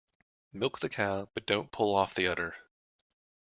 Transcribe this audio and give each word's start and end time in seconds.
Milk 0.51 0.79
the 0.79 0.89
cow 0.89 1.29
but 1.35 1.45
don't 1.45 1.71
pull 1.71 1.93
off 1.93 2.15
the 2.15 2.25
udder. 2.25 2.55